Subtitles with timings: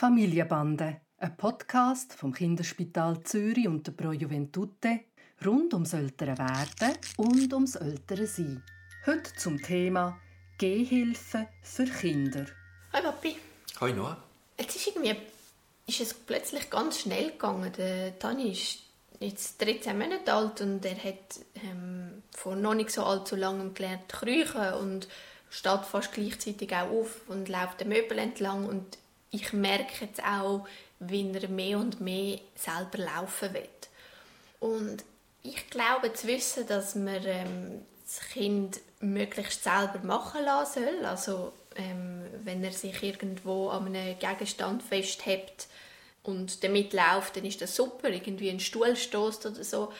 [0.00, 5.00] Familienbande, ein Podcast vom Kinderspital Zürich und der Pro Juventute
[5.44, 8.62] rund ums ältere Werden und ums ältere Sein.
[9.04, 10.18] Heute zum Thema
[10.56, 12.46] Gehhilfe für Kinder.
[12.94, 13.36] Hi Papi.
[13.78, 14.16] Hi Noah.
[14.58, 15.16] Jetzt ist irgendwie
[15.86, 17.70] ist es plötzlich ganz schnell gegangen.
[17.76, 18.78] Der Tani ist
[19.18, 24.08] jetzt 13 Monate alt und er hat ähm, vor noch nicht so allzu langem gelernt
[24.08, 25.08] kriechen und
[25.50, 28.96] steht fast gleichzeitig auch auf und läuft den Möbel entlang und
[29.30, 30.66] ich merke jetzt auch,
[30.98, 33.68] wie er mehr und mehr selber laufen will.
[34.60, 35.04] Und
[35.42, 41.06] ich glaube zu wissen, dass man ähm, das Kind möglichst selber machen lassen soll.
[41.06, 45.68] Also ähm, wenn er sich irgendwo an einem Gegenstand festhält
[46.22, 49.92] und damit läuft, dann ist das super, irgendwie ein Stuhl stößt oder so.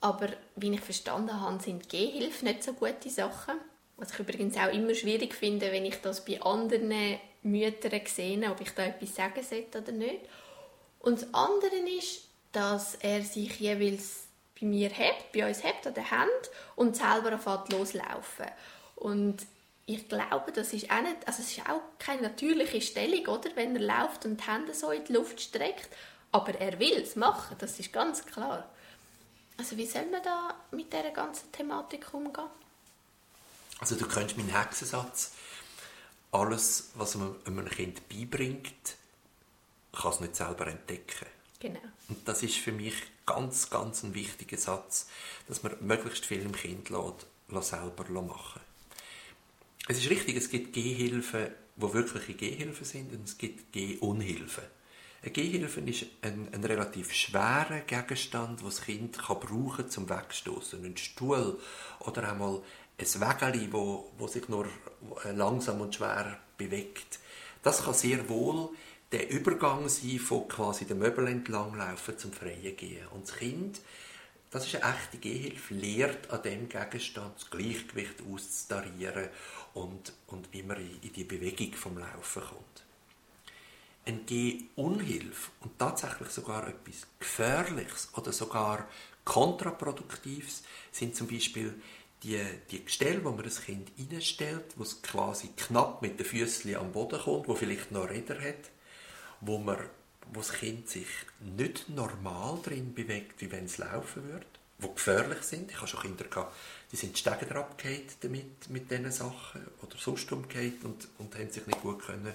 [0.00, 3.56] Aber wie ich verstanden habe, sind Gehhilfen nicht so gute Sachen.
[3.96, 8.60] Was ich übrigens auch immer schwierig finde, wenn ich das bei anderen Müttern sehe, ob
[8.60, 10.20] ich da etwas sagen sollte oder nicht.
[11.00, 14.24] Und das andere ist, dass er sich jeweils
[14.60, 18.46] bei mir hebt, bei uns hebt an der Hand und selber anfängt loslaufen.
[18.96, 19.46] Und
[19.86, 23.76] ich glaube, das ist auch nicht, also es ist auch keine natürliche Stellung, oder, wenn
[23.76, 25.88] er läuft und die Hände so in die Luft streckt.
[26.30, 28.68] Aber er will es machen, das ist ganz klar.
[29.56, 32.44] Also wie soll man da mit dieser ganzen Thematik umgehen?
[33.80, 35.32] Also du könntest meinen Hexensatz,
[36.32, 38.96] alles, was man einem Kind beibringt,
[39.92, 41.26] kann es nicht selber entdecken.
[41.60, 41.80] Genau.
[42.08, 42.94] Und das ist für mich
[43.26, 45.08] ganz, ganz ein wichtiger Satz,
[45.48, 48.60] dass man möglichst viel im Kind lässt, lässt selber machen
[49.88, 54.64] Es ist richtig, es gibt Gehhilfen, die wirkliche Gehhilfen sind, und es gibt Gehunhilfen.
[55.20, 60.08] Eine Gehhilfe ist ein, ein relativ schwerer Gegenstand, den das Kind kann brauchen kann zum
[60.08, 60.84] Wegstoßen.
[60.84, 61.58] Ein Stuhl
[62.00, 62.62] oder einmal
[62.98, 64.66] ein Wägeli, wo, wo sich nur
[65.32, 67.20] langsam und schwer bewegt.
[67.62, 68.70] Das kann sehr wohl
[69.12, 73.06] der Übergang sein von quasi dem Möbel entlanglaufen zum freien Gehen.
[73.08, 73.80] Und das Kind,
[74.50, 79.28] das ist eine echte Gehhilfe, lehrt an dem Gegenstand das Gleichgewicht auszutarieren
[79.74, 82.84] und, und wie man in die Bewegung vom Laufen kommt.
[84.06, 88.88] Ein Gehunhilfe und tatsächlich sogar etwas Gefährliches oder sogar
[89.24, 91.80] Kontraproduktives sind zum Beispiel
[92.22, 92.40] die,
[92.70, 96.92] die Gestelle, wo man das Kind reinstellt, wo es quasi knapp mit den Füßen am
[96.92, 98.70] Boden kommt, wo vielleicht noch Räder hat,
[99.40, 99.78] wo, man,
[100.32, 101.06] wo das Kind sich
[101.40, 104.46] nicht normal drin bewegt, wie wenn es laufen würde,
[104.78, 105.70] wo gefährlich sind.
[105.70, 106.56] Ich habe schon Kinder gehabt,
[106.90, 111.50] die sind die Stege abgehakt damit, mit diesen Sachen oder sonst umgehakt und, und haben
[111.50, 112.34] sich nicht gut können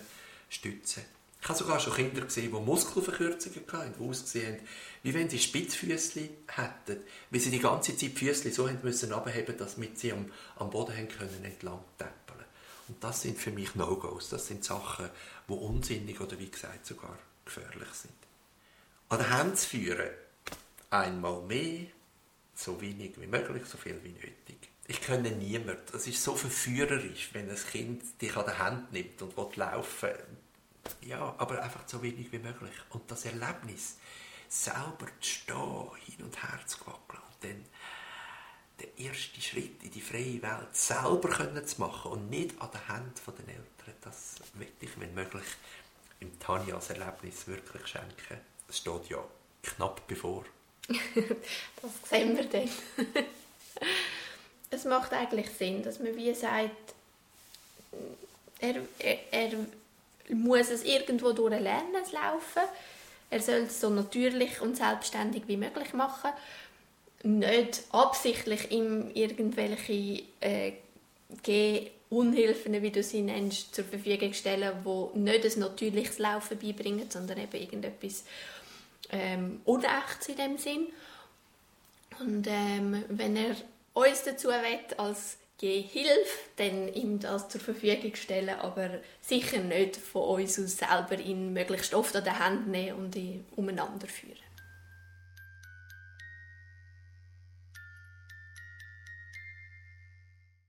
[0.50, 1.04] stützen
[1.44, 4.68] ich habe sogar schon Kinder gesehen, die Muskelverkürzungen hatten, die ausgesehen haben,
[5.04, 9.12] wie wenn sie Spitzfüßli hätten, weil sie die ganze Zeit die Füßli so haben müssen
[9.12, 12.46] abheben, dass mit sie am, am Boden haben können entlang täppeln.
[12.88, 14.30] Und das sind für mich No-Gos.
[14.30, 15.10] Das sind Sachen,
[15.50, 18.14] die unsinnig oder wie gesagt sogar gefährlich sind.
[19.10, 20.12] An der Hand zu führen,
[20.92, 21.88] einmal mehr,
[22.56, 24.70] so wenig wie möglich, so viel wie nötig.
[24.88, 25.84] Ich kenne niemanden.
[25.94, 30.38] Es ist so verführerisch, wenn ein Kind dich an der Hand nimmt und laufen will
[31.02, 32.74] ja, aber einfach so wenig wie möglich.
[32.90, 33.98] Und das Erlebnis,
[34.48, 37.66] selber zu stehen, hin und her zu wackeln und dann
[38.80, 42.88] den ersten Schritt in die freie Welt selber können zu machen und nicht an der
[42.88, 45.46] Hand der Eltern, das möchte ich, wenn möglich,
[46.20, 48.40] im Tanjas Erlebnis wirklich schenken.
[48.68, 49.24] Es steht ja
[49.62, 50.46] knapp bevor.
[50.88, 52.70] das sehen wir dann.
[54.70, 56.94] es macht eigentlich Sinn, dass man wie sagt,
[58.60, 58.76] er,
[59.32, 59.52] er,
[60.30, 62.64] muss es irgendwo durch lernen, es laufen.
[63.30, 66.32] Er soll es so natürlich und selbstständig wie möglich machen.
[67.24, 70.74] Nicht absichtlich ihm irgendwelche äh,
[72.10, 77.40] Unhilfen, wie du sie nennst, zur Verfügung stellen, die nicht ein natürliches Laufen beibringen, sondern
[77.40, 78.24] eben irgendetwas
[79.10, 80.88] ähm, Unechtes in dem Sinn.
[82.20, 83.56] Und ähm, wenn er
[83.94, 90.42] uns dazu will, als Gehilfe, dann ihm das zur Verfügung stellen, aber sicher nicht von
[90.42, 94.38] uns aus selber ihn möglichst oft an der Hand nehmen und ihn umeinander führen.